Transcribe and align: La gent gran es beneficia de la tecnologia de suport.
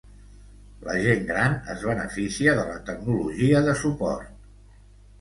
La 0.87 0.95
gent 1.03 1.21
gran 1.27 1.59
es 1.75 1.85
beneficia 1.91 2.57
de 2.63 2.67
la 2.73 2.81
tecnologia 2.91 3.65
de 3.71 3.81
suport. 3.87 4.79